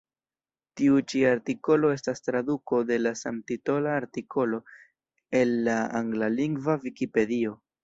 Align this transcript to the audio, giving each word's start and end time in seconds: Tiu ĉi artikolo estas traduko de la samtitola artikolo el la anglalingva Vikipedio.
Tiu 0.79 0.95
ĉi 1.11 1.19
artikolo 1.31 1.91
estas 1.97 2.23
traduko 2.29 2.79
de 2.93 2.97
la 3.03 3.13
samtitola 3.21 3.93
artikolo 3.99 4.61
el 5.43 5.55
la 5.71 5.79
anglalingva 6.03 6.81
Vikipedio. 6.91 7.57